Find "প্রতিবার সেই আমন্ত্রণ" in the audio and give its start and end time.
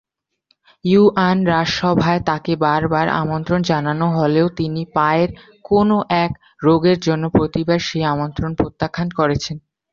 7.37-8.51